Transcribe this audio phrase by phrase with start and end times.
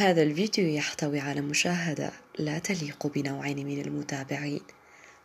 [0.00, 4.60] هذا الفيديو يحتوي على مشاهدة لا تليق بنوعين من المتابعين.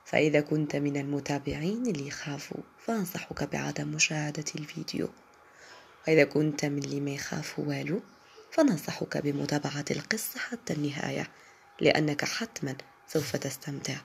[0.05, 5.09] فإذا كنت من المتابعين اللي يخافوا فأنصحك بعدم مشاهدة الفيديو.
[6.07, 8.01] وإذا كنت من اللي ما يخافوا والو
[8.51, 11.27] فننصحك بمتابعة القصة حتى النهاية
[11.81, 12.75] لأنك حتما
[13.07, 13.97] سوف تستمتع.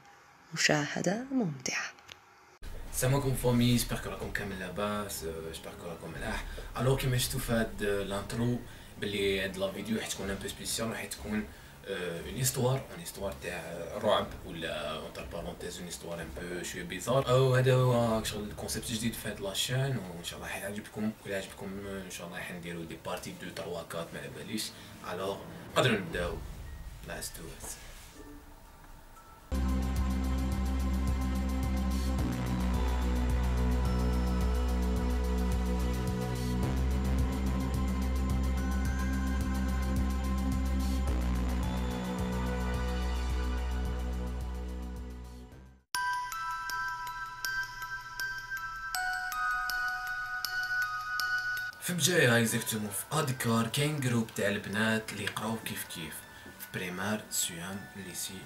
[0.55, 1.93] مشاهدة ممتعة.
[2.93, 5.25] السلام عليكم فامي كو راكم كامل لاباس
[5.83, 6.45] que راكم ملاح
[6.79, 8.59] alors كيما شفتو في هاد l'intro
[9.01, 11.45] بلي هاد la vidéo راح تكون un peu spéciale راح تكون
[11.89, 17.29] une histoire une histoire تاع رعب ولا entre parenthèses une histoire un peu شوية bizarre
[17.29, 21.11] أو هذا هو شغل concept جديد في هاد la chaîne وإن شاء الله راح يعجبكم
[21.27, 24.65] ولا يعجبكم إن شاء الله راح نديرو des parties deux 3 4 ما على باليش.
[25.13, 25.37] alors
[25.77, 26.37] نقدروا نبداو.
[27.09, 27.43] let's go
[51.83, 56.15] في بجاية exactement في ادكار كاين groupe تاع البنات اللي يقراو كيف كيف.
[56.59, 58.39] في première troisième lycée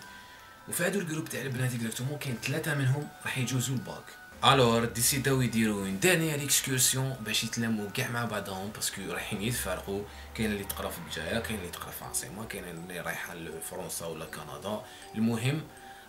[0.68, 4.04] وفي هادو ال groupe تاع البنات exactement كاين ثلاثة منهم راح يجوزو ال bac.
[4.44, 10.04] alors ديسيداو يديرو une dernière excursion باش يتلموا كاع مع بعضهم parce que رايحين يتفارقوا
[10.34, 14.24] كاين اللي تقرا في بجاية كاين اللي تقرا في عاصمة كاين اللي رايحة لفرنسا ولا
[14.24, 14.82] كندا.
[15.14, 15.62] المهم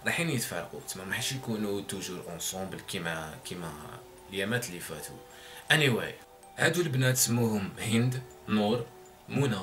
[0.05, 3.73] رايحين يتفارقوا تما ما راحش يكونوا toujours ensemble كيما كيما
[4.29, 5.17] اليامات اللي فاتوا.
[5.71, 6.24] Anyway
[6.57, 8.85] هادو البنات سموهم هند نور
[9.29, 9.59] منى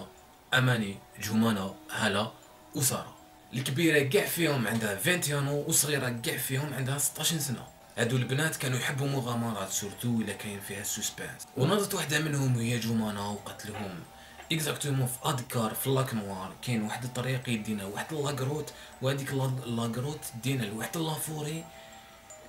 [0.55, 2.31] أماني جمانة هلا
[2.75, 3.17] وسارة
[3.55, 7.67] الكبيرة كاع فيهم عندها 21 وصغيرة كاع فيهم عندها 16 سنة.
[7.99, 13.33] هادو البنات كانوا يحبوا مغامرات surtout إلا كاين فيها suspense ونضت وحده منهم وهي جمانة
[13.33, 14.01] وقتلهم.
[14.53, 19.33] exactement في ادكار في Lac Noir كاين واحد الطريق يدينا واحد la grotte وهذيك
[19.67, 21.65] la grotte دينا لواحد la forêt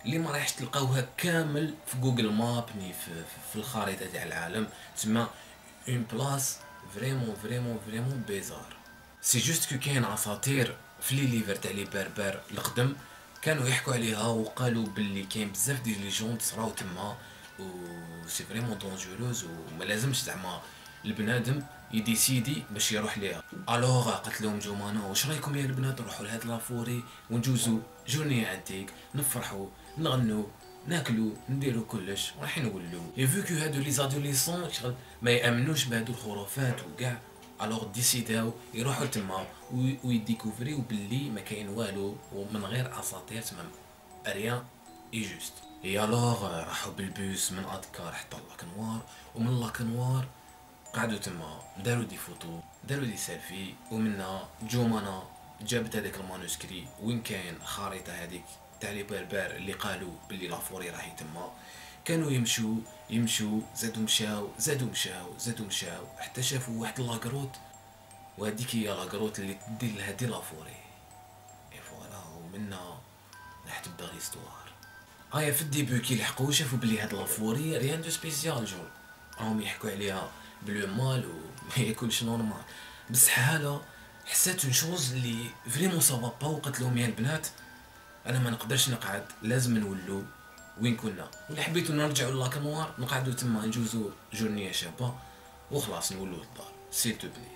[0.05, 3.11] اللي ما رايحش تلقاوها كامل في Google Maps ni في,
[3.51, 4.67] في الخريطة تاع العالم.
[4.95, 5.27] تسمى
[5.89, 6.57] une place
[6.95, 8.75] vraiment vraiment vraiment bizarre
[9.21, 12.95] c'est juste que كاين اساطير في les livres تاع les berbères القدم
[13.41, 17.17] كانوا يحكوا عليها وقالوا باللي كاين بزاف des légendes صراو تما
[17.59, 17.63] و
[18.27, 20.61] c'est vraiment dangereuse وما لازمش زعما
[21.05, 23.43] البنادم يديسيدي باش يروح ليها.
[23.69, 28.93] alors قالت لهم جومانا واش رايكم يا البنات نروحوا لهاد la forêt ونجوزو journée عندك
[29.15, 29.67] نفرحوا.
[29.97, 30.43] نغنوا
[30.87, 36.13] ناكلوا نديروا كلش راح نولوا et vu que هادو les adolescents شغل ما يأمنوش بهادو
[36.13, 37.21] الخرافات وكاع.
[37.61, 39.45] alors ديسيداو يروحوا تما
[40.03, 43.65] ويديكوفريو باللي ما كاين والو ومن غير أساطير تما
[44.27, 44.63] y a rien
[45.13, 45.53] et juste et
[45.85, 49.01] alors راحوا بالبوس من ادكار حتى Lac Noir
[49.35, 50.25] ومن Lac Noir
[50.93, 53.73] قعدوا تما داروا des photos داروا des selfies.
[53.91, 55.23] ومنها جومانا
[55.61, 56.87] جابت هذاك ال manuscrit.
[57.01, 58.45] وين كاين خريطة هذيك؟
[58.83, 61.51] تاع les berbères اللي قالوا باللي la forêt راهي تما.
[62.05, 62.75] كانوا يمشوا
[63.09, 67.55] يمشوا زادوا مشاو زادوا مشاو زادوا مشاو حتى شافوا واحد la grotte.
[68.37, 70.75] وهذيك هي la grotte اللي تدي لهادي la forêt.
[71.73, 72.97] et voilà ومنا
[73.65, 74.69] راح تبدا l'histoire
[75.33, 78.83] هيا في ال début كي لحقوا شافوا بلي هاد la forêt rien de spécial juste
[79.39, 82.63] راهم يحكوا عليها plus mal و كلش normal
[83.09, 83.79] بصح هلا
[84.25, 87.47] حسات chose اللي vraiment ça va pas وقالت لهم يا البنات.
[88.27, 90.23] أنا ما نقدرش نقعد لازم نولو.
[90.81, 95.13] وين كنا؟ ولا حبيتو نرجعوا Lac Noir نقعدوا تما نجوزو journée شابه
[95.71, 97.53] وخلاص نولو للدار s'il te plaît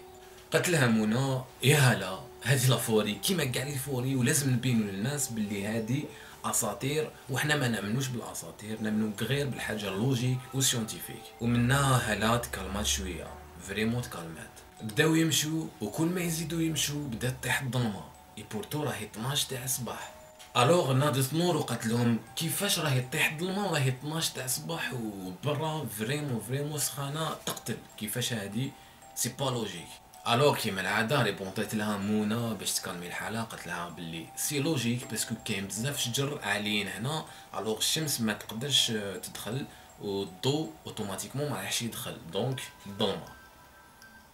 [0.54, 1.42] قالت لها منى.
[1.64, 2.20] يا هلا.
[2.44, 6.04] هذه la forêt كيما كاع les forêts ولازم نبينو للناس باللي هذه
[6.46, 13.28] أساطير وحنا ما نأمنوش بالأساطير نأمنو غير بالحاجة logique و scientifique ومنها هلا تكلمات شوية.
[13.68, 14.50] vraiment تكلمات.
[14.82, 18.04] بداو يمشوا وكل ما يزيدوا يمشوا بدات تطيح الظلمه
[18.38, 20.17] et pourtant راهي 12 تاع الصباح
[20.58, 25.86] alors ناضت نور وقالت لهم كيفاش راهي طيح الظلمة؟ راهي 12 تاع الصباح وبرا.
[25.86, 27.78] vraiment vraiment سخانة تقتل.
[27.98, 28.72] كيفاش هادي؟
[29.16, 29.88] c'est pas logique
[30.28, 35.25] alors كيما العادة ريبونطيت لها مونا باش تكلمي الحالة قالت لها باللي c'est logique parce
[35.25, 37.26] que كاين بزاف شجر عاليين هنا.
[37.58, 38.88] alors الشمس ما تقدرش
[39.24, 39.66] تدخل
[40.02, 42.18] والضوء automatiquement ما راحش يدخل.
[42.34, 43.28] donc الظلمه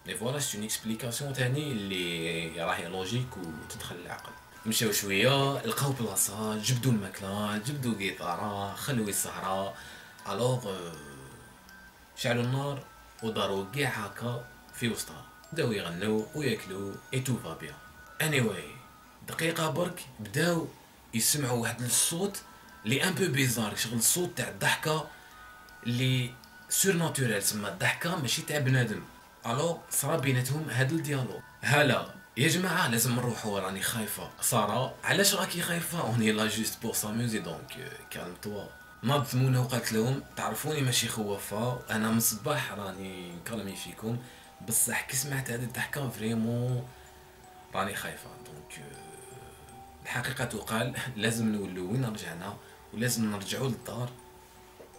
[0.06, 4.32] et voilà c'est une explication تاني اللي راهي logique وتدخل العقل.
[4.66, 9.74] مشاو شوية لقاو بلاصة جبدوا الماكلة جبدوا قيطاره خلوي السهره
[10.28, 10.76] alors
[12.16, 12.84] شعلوا النار
[13.22, 14.44] وداروا كاع هكا
[14.74, 15.24] في وسطها.
[15.52, 18.64] بداو يغنوا وياكلوا et tout va bien واي
[19.28, 20.68] دقيقة برك بداو
[21.14, 22.42] يسمعوا واحد الصوت
[22.84, 25.08] لي un peu bizarre شغل الصوت تاع الضحكة
[25.86, 26.34] اللي
[26.68, 29.02] surnaturelle تسمى الضحكة ماشي تاع بنادم.
[29.46, 32.23] alors صرا بيناتهم هاد ال dialogue هلا.
[32.36, 34.30] يا جماعة لازم نروحو راني خايفة.
[34.40, 38.64] سارة علاش راكي خايفة؟ on est là juste pour s'amuser donc calme-toi.
[39.02, 44.18] ناضت منى وقالت لهم تعرفوني ماشي خوافة أنا من الصباح راني نكلمي فيكم
[44.68, 46.88] بصح كي سمعت هاد الضحكة vraiment
[47.74, 48.30] راني خايفة.
[48.46, 48.86] donc
[50.02, 52.56] الحقيقة تقال لازم نولو وين رجعنا
[52.94, 54.10] ولازم نرجعو للدار.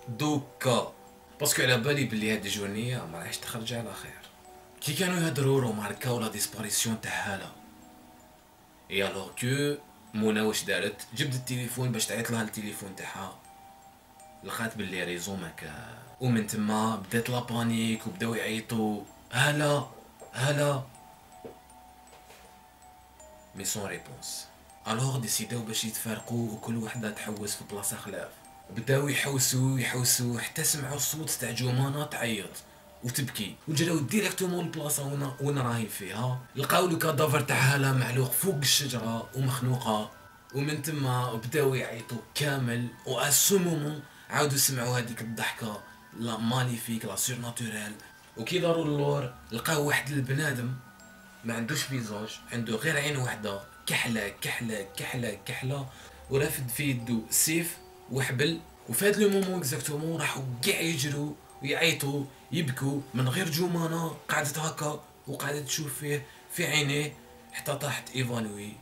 [0.09, 0.93] دوكا
[1.39, 4.25] parce que على بالي بلي هاد ال journée ما راحش تخرج على خير.
[4.85, 7.51] كي كانوا يهدروا remarqu او la disparition تاع هالة
[8.92, 9.75] et alors que
[10.13, 13.39] منى واش دارت جبدت التليفون باش تعيط لها التليفون تاعها
[14.43, 19.01] لقات بلي réseau ماكا ومن تما بدات la panique وبداو يعيطوا
[19.31, 19.86] هالة
[20.33, 20.81] هالة
[23.56, 24.47] mais sans réponse
[24.88, 28.29] alors décid او باش يتفارقوا وكل وحده تحوس في بلاصه خلاف
[28.69, 35.57] بداو يحوسوا يحوسوا حتى سمعوا الصوت تاع جمانة تعيط وتبكي وجراو directement البلاصة وين وين
[35.57, 36.39] راهي فيها.
[36.56, 40.12] لقاو le cadavre تاع هاله معلوق فوق الشجرة ومخنوقة
[40.56, 42.88] ومن تما بداو يعيطوا كامل.
[43.06, 43.21] au
[43.51, 45.81] moment عاودوا سمعوا هذيك الضحكة
[46.19, 47.94] la maléfique la surnaturelle
[48.38, 50.74] وكي داروا اللور لقاو واحد البنادم
[51.44, 53.62] ما عندوش visage عنده غير عين وحدة.
[53.88, 55.88] كحلة كحلة كحلة كحلة.
[56.30, 57.77] ورافد في يدو سيف
[58.12, 58.59] وحبل.
[58.89, 62.25] وفي هاد le moment exactement راحوا كاع يجروا ويعيطوا
[62.56, 67.13] يبكوا من غير جمانة قعدت هكا وقعدت تشوف فيه في عينيه
[67.52, 68.74] حتى طاحت évanouie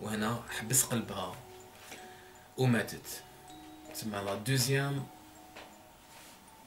[0.00, 1.34] وهنا حبس قلبها
[2.56, 3.22] وماتت.
[3.94, 5.06] تسمى la deuxième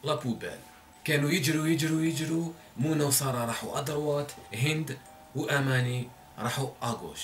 [0.04, 0.60] la peuple
[1.04, 4.98] كانوا يجروا يجروا يجروا منى وسارة راحوا à droite هند
[5.36, 6.10] وأماني
[6.40, 7.22] راحوا à gauche.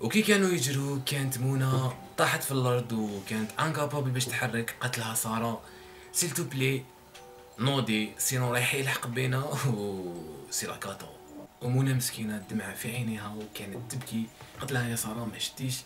[0.00, 5.60] وكي كانوا يجروا كانت منى طاحت في الأرض وكانت incapable باش تحرك قالت لها ساره
[6.12, 6.84] s'il te plaît
[7.60, 10.14] نوضي sinon رايح يلحق بينا et
[10.50, 11.06] c'est la cata
[11.62, 14.26] ومنى مسكينة الدمعه في عينيها وكانت تبكي.
[14.60, 15.80] قلت لها يا سارة ما شفتيش.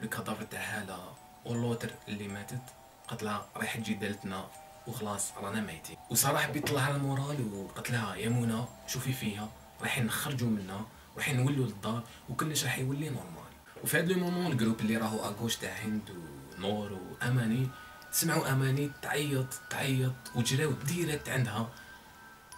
[0.00, 1.12] le cadavre تاع هاله
[1.44, 2.62] و l'autre اللي ماتت.
[3.08, 4.46] قلت لها رايح تجي دالتنا
[4.86, 5.96] وخلاص رانا ميتين.
[6.10, 9.48] وصراحة حبيت طلع على ال moral وقلت لها يا منى شوفي فيها.
[9.80, 10.86] رايحين نخرجوا منها.
[11.14, 13.52] ورايحين نولوا للدار وكلش راح يولي normal
[13.84, 16.10] وفي هذا ال moment ال groupe اللي راهو à gauche تاع هند
[16.58, 17.68] ونور وأماني
[18.12, 21.70] سمعوا أماني تعيط تعيط وجراو direct عندها.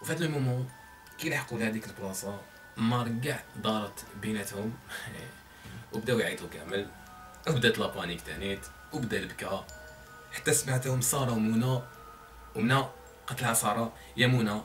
[0.03, 0.69] وفي هذا ال moment
[1.19, 2.41] كي لحقوا لهذيك البلاصة
[2.79, 4.75] النار كاع دارت بيناتهم.
[5.93, 6.89] وبداو يعيطوا كامل.
[7.49, 9.67] وبدات la panique تانيت وبدا البكاء
[10.33, 11.83] حتى سمعتهم سارة ومنى
[12.57, 12.85] ومنى
[13.27, 13.93] قالت لها سارة.
[14.17, 14.61] يا منى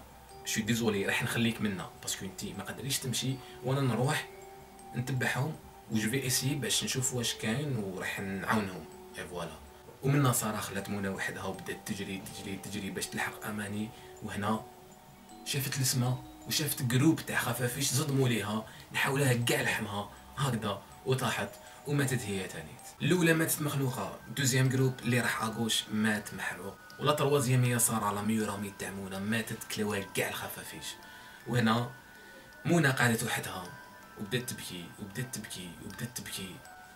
[0.45, 1.89] je suis désolée راح نخليك منا.
[2.01, 4.29] parce que انت ما قدريش تمشي وأنا نروح
[4.95, 5.55] نتبعهم
[5.91, 8.85] و je vais essayer باش نشوف واش كاين وراح نعاونهم.
[9.17, 9.68] et voilà
[10.03, 13.89] ومنا ساره خلات منى وحدها وبدات تجري تجري تجري باش تلحق أماني.
[14.23, 14.65] وهنا
[15.45, 20.09] شافت السما وشافت groupe تاع خفافيش صدموا ليها نحاولها كاع لحمها.
[20.37, 21.49] هكذا وطاحت
[21.87, 22.71] وماتت هي تاني.
[23.01, 27.79] الأولى ماتت مخنوقة deuxième groupe اللي راح à gauche مات محروق و la troisième هي
[27.79, 30.85] سارة la meilleure amie تاع منى ماتت كلاوها كاع الخفافيش.
[31.47, 31.89] وهنا
[32.65, 33.63] منى قعدت وحدها
[34.19, 36.55] وبدات تبكي وبدات تبكي وبدات تبكي.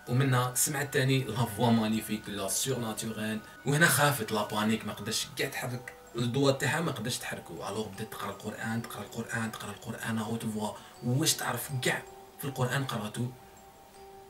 [0.09, 5.49] ومنها سمعت تاني la voix maléfique la surnaturelle وهنا خافت la panique ما قدرش كاع
[5.49, 7.53] تحرك الضوء تاعها ما قدرش تحركو.
[7.53, 10.69] alors بدات تقرأ القرآن تقرأ القرآن تقرأ القرآن haute voix
[11.05, 12.03] واش تعرف كاع
[12.39, 13.27] في القرآن قرأتو؟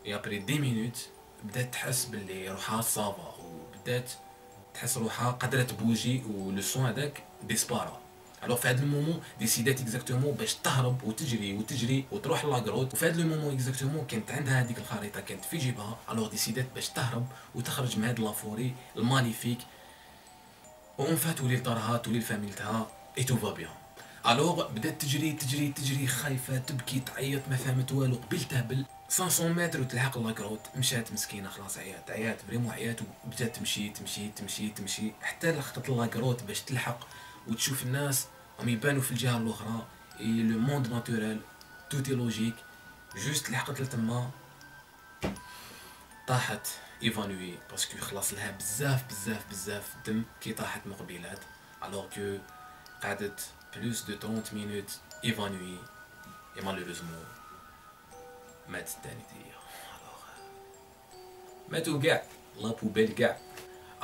[0.05, 1.09] et après dix minutes
[1.43, 4.11] بدات تحس باللي روحها ça va وبدات
[4.73, 8.02] تحس روحها قدرت bouger و le son هذاك disparaît
[8.45, 12.93] alors في هذا ال moment décid ات exactement باش تهرب وتجري وتجري وتروح la grotte
[12.93, 15.97] وفي هذا ال moment exactement كانت عندها هذيك الخريطة كانت في جيبها.
[16.11, 19.57] alors décid ات باش تهرب وتخرج من هاد la forêt ال maléfique.
[20.99, 23.69] en fait تولي لدارها تولي لفاميلتها et tout va bien
[24.27, 29.81] alors بدات تجري تجري تجري خايفة تبكي تعيط ما فهمت والو قبل تهبل 500 متر
[29.81, 32.99] وتلحق la grotte مشات مسكينة خلاص عيات عيات vraiment عيات.
[33.25, 36.99] وبدات تمشي تمشي تمشي تمشي حتى لحقت la grotte باش تلحق
[37.47, 38.27] وتشوف الناس
[38.59, 39.87] راهم يبانوا في الجهة الأخرى
[40.19, 41.41] le monde naturel
[41.89, 42.55] tout est logique
[43.15, 44.29] juste لحقت لتما
[46.27, 46.67] طاحت
[47.03, 51.39] évanouie parce que خلاص لها بزاف بزاف بزاف دم كي طاحت مقبلات
[51.83, 52.37] alors que
[53.03, 55.77] قعدت plus de 30 minutes évanouie
[56.57, 57.25] et malheureusement
[58.69, 59.53] ماتت تاني هي
[61.69, 62.23] ماتوا كاع
[62.59, 63.37] la peuple كاع.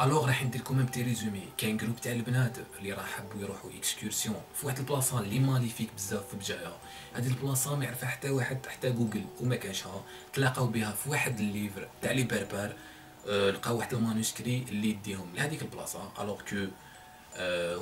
[0.01, 4.41] alors راح ندير لكم petit résumé كاين groupe تاع البنات اللي راح حبوا يروحوا excursion
[4.55, 6.73] في واحد البلاصه اللي maléfique بزاف في بجايه
[7.13, 10.03] هذه البلاصه ما يعرفها حتى واحد حتى جوجل وما كانشها
[10.33, 12.73] تلاقاو بها في واحد ال livre تاع les berbères
[13.51, 16.67] لقاو واحد ال manuscrit اللي يديهم لهذيك البلاصه alors que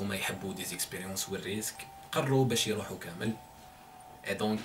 [0.03, 3.33] هما يحبوا des expériences وال risque قرروا باش يروحوا كامل
[4.27, 4.61] et donc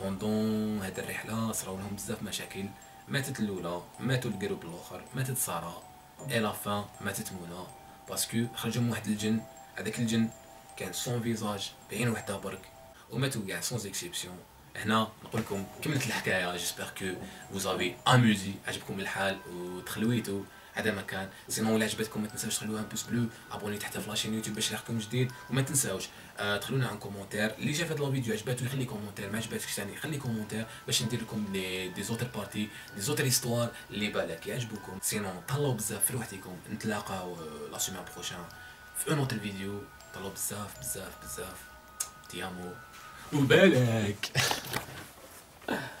[0.00, 2.64] pendant هاد الرحله صراو لهم بزاف مشاكل
[3.08, 5.82] ماتت الاولى ماتوا ال groupe الآخر ماتت ساره
[6.30, 7.66] et à la fin ماتت منى
[8.08, 9.40] parce que خرجهم واحد الجن
[9.76, 10.28] هذاك الجن
[10.76, 12.60] كان sans visage بعين وحده برك.
[13.10, 14.38] وماتوا كاع sans exception
[14.76, 16.56] هنا نقول لكم كملت الحكاية.
[16.56, 17.06] j'espère que
[17.52, 20.42] vous avez amusé عجبكم الحال وتخلعتو
[20.76, 21.28] هذا مكان.
[21.48, 24.70] sinon الا عجبتكم ما تنساوش تخلوها pouce bleu abonnez تحت في la chaîne يوتيوب باش
[24.70, 28.84] يلحقكم جديد وما تنساوش آه تخلونا un commentaire اللي جا في هذا الفيديو عجباتو يخلي
[28.84, 33.26] commentaire ما عجباتكش ثاني خلي commentaire باش ندير لكم des des autres parties des autres
[33.26, 34.98] histoires اللي بالك يعجبوكم.
[35.02, 36.56] sinon تهلاو بزاف في روحكم.
[36.72, 37.36] نتلاقاو
[37.72, 38.44] la semaine prochaine
[38.98, 39.82] في une autre vidéo
[40.14, 41.56] تهلاو بزاف بزاف بزاف.
[42.28, 42.72] te amo.
[43.32, 44.30] وبالك.